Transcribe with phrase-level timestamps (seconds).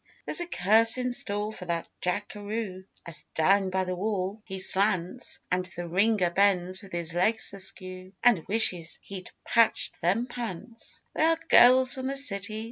[0.25, 5.37] There's a curse in store for that jackaroo As down by the wall he slants
[5.51, 11.21] And the ringer bends with his legs askew And wishes he'd 'patched them pants.' They
[11.21, 12.59] are girls from the city.